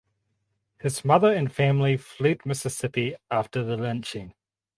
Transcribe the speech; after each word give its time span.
His 0.79 1.05
mother 1.05 1.31
and 1.31 1.51
family 1.53 1.95
fled 1.95 2.43
Mississippi 2.43 3.15
after 3.29 3.63
the 3.63 3.77
lynching. 3.77 4.33